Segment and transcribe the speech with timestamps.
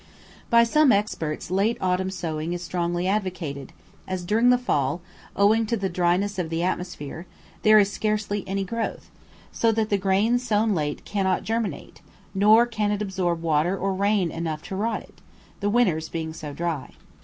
[0.49, 3.71] By some experts late autumn sowing is strongly advocated,
[4.07, 5.01] as, during the fall,
[5.35, 7.27] owing to the dryness of the atmosphere,
[7.61, 9.11] there is scarcely any growth;
[9.51, 12.01] so that the grain sown late cannot germinate,
[12.33, 15.21] nor can it absorb water or rain enough to rot it,
[15.59, 16.93] the winters being so dry.